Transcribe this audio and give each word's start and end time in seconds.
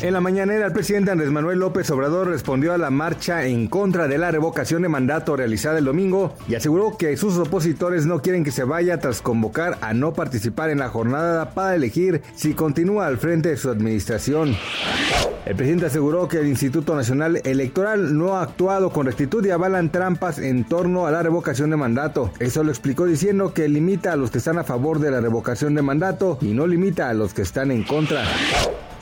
En 0.00 0.12
la 0.12 0.20
mañanera, 0.20 0.66
el 0.66 0.72
presidente 0.72 1.10
Andrés 1.10 1.32
Manuel 1.32 1.58
López 1.58 1.90
Obrador 1.90 2.28
respondió 2.28 2.72
a 2.72 2.78
la 2.78 2.88
marcha 2.88 3.44
en 3.46 3.66
contra 3.66 4.06
de 4.06 4.16
la 4.16 4.30
revocación 4.30 4.82
de 4.82 4.88
mandato 4.88 5.34
realizada 5.34 5.78
el 5.78 5.86
domingo 5.86 6.34
y 6.46 6.54
aseguró 6.54 6.96
que 6.96 7.16
sus 7.16 7.36
opositores 7.36 8.06
no 8.06 8.22
quieren 8.22 8.44
que 8.44 8.52
se 8.52 8.62
vaya 8.62 9.00
tras 9.00 9.20
convocar 9.20 9.76
a 9.80 9.94
no 9.94 10.12
participar 10.12 10.70
en 10.70 10.78
la 10.78 10.88
jornada 10.88 11.50
para 11.50 11.74
elegir 11.74 12.22
si 12.36 12.54
continúa 12.54 13.08
al 13.08 13.18
frente 13.18 13.48
de 13.48 13.56
su 13.56 13.70
administración. 13.70 14.56
El 15.44 15.56
presidente 15.56 15.86
aseguró 15.86 16.28
que 16.28 16.38
el 16.38 16.46
Instituto 16.46 16.94
Nacional 16.94 17.40
Electoral 17.42 18.16
no 18.16 18.36
ha 18.36 18.42
actuado 18.42 18.90
con 18.90 19.06
rectitud 19.06 19.44
y 19.44 19.50
avalan 19.50 19.90
trampas 19.90 20.38
en 20.38 20.62
torno 20.62 21.08
a 21.08 21.10
la 21.10 21.24
revocación 21.24 21.70
de 21.70 21.76
mandato. 21.76 22.30
Eso 22.38 22.62
lo 22.62 22.70
explicó 22.70 23.04
diciendo 23.04 23.52
que 23.52 23.68
limita 23.68 24.12
a 24.12 24.16
los 24.16 24.30
que 24.30 24.38
están 24.38 24.58
a 24.58 24.64
favor 24.64 25.00
de 25.00 25.10
la 25.10 25.20
revocación 25.20 25.74
de 25.74 25.82
mandato 25.82 26.38
y 26.40 26.52
no 26.52 26.68
limita 26.68 27.08
a 27.08 27.14
los 27.14 27.34
que 27.34 27.42
están 27.42 27.72
en 27.72 27.82
contra. 27.82 28.22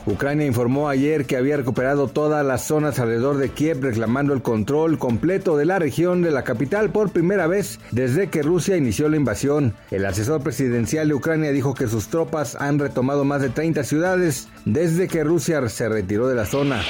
Ucrania 0.06 0.46
informó 0.46 0.88
ayer 0.88 1.26
que 1.26 1.36
había 1.36 1.56
recuperado 1.56 2.06
todas 2.06 2.46
las 2.46 2.62
zonas 2.64 3.00
alrededor 3.00 3.38
de 3.38 3.48
Kiev 3.48 3.82
reclamando 3.82 4.32
el 4.34 4.42
control 4.42 4.98
completo 4.98 5.56
de 5.56 5.64
la 5.64 5.80
región 5.80 6.22
de 6.22 6.30
la 6.30 6.44
capital 6.44 6.90
por 6.90 7.10
primera 7.10 7.48
vez 7.48 7.80
desde 7.90 8.28
que 8.28 8.42
Rusia 8.42 8.76
inició 8.76 9.08
la 9.08 9.16
invasión. 9.16 9.74
El 9.90 10.06
asesor 10.06 10.42
presidencial 10.42 11.08
de 11.08 11.14
Ucrania 11.14 11.50
dijo 11.50 11.74
que 11.74 11.88
sus 11.88 12.06
tropas 12.06 12.54
han 12.54 12.78
retomado 12.78 13.24
más 13.24 13.42
de 13.42 13.48
30 13.48 13.82
ciudades 13.82 14.48
desde 14.64 15.08
que 15.08 15.24
Rusia 15.24 15.68
se 15.68 15.88
retiró 15.88 16.28
de 16.28 16.36
la 16.36 16.46
zona. 16.46 16.82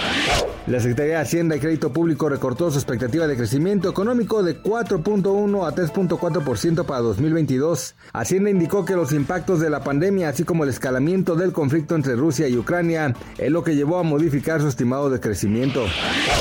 La 0.67 0.81
Secretaría 0.81 1.15
de 1.15 1.21
Hacienda 1.21 1.55
y 1.55 1.61
Crédito 1.61 1.93
Público 1.93 2.29
recortó 2.29 2.73
su 2.73 2.79
expectativa 2.79 3.29
de 3.29 3.37
crecimiento 3.37 3.89
económico 3.89 4.43
de 4.43 4.61
4.1 4.61 5.65
a 5.65 5.73
3.4% 5.73 6.85
para 6.85 7.01
2022. 7.03 7.95
Hacienda 8.13 8.51
indicó 8.51 8.85
que 8.85 8.97
los 8.97 9.13
impactos 9.13 9.61
de 9.61 9.71
la 9.71 9.85
pandemia, 9.85 10.29
así 10.29 10.43
como 10.43 10.65
el 10.65 10.71
escalamiento 10.71 11.37
del 11.37 11.53
conflicto 11.53 11.95
entre 11.95 12.17
Rusia 12.17 12.49
y 12.49 12.57
Ucrania, 12.57 13.15
es 13.39 13.53
lo 13.53 13.63
que 13.63 13.77
llevó 13.77 13.99
a 13.99 14.03
modificar 14.03 14.61
su 14.61 14.67
estimado 14.67 15.09
de 15.09 15.21
crecimiento. 15.21 15.85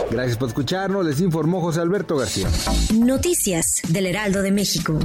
Gracias 0.10 0.38
por 0.38 0.50
escucharnos, 0.50 1.06
les 1.06 1.22
informó 1.22 1.62
José 1.62 1.82
Alberto 1.82 2.18
García. 2.18 2.48
Noticias 2.96 3.84
del 3.90 4.08
Heraldo 4.08 4.42
de 4.42 4.52
México. 4.52 4.98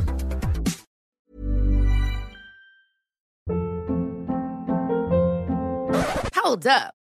Hold 6.43 6.67
up. 6.67 7.00